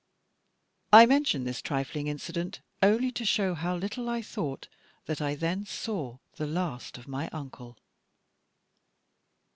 I 0.91 1.05
mention 1.05 1.43
this 1.43 1.61
trifling 1.61 2.07
incident 2.07 2.59
only 2.81 3.11
to 3.11 3.23
show 3.23 3.53
how 3.53 3.75
little 3.75 4.09
I 4.09 4.23
thought 4.23 4.67
that 5.05 5.21
I 5.21 5.35
then 5.35 5.63
saw 5.63 6.17
the 6.37 6.47
last 6.47 6.97
of 6.97 7.07
my 7.07 7.27
Uncle. 7.27 7.77